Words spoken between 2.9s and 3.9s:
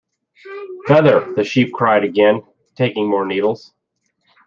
more needles.